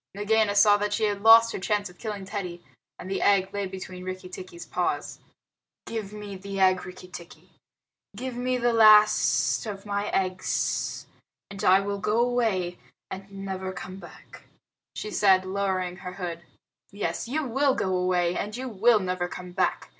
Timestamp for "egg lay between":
3.21-4.03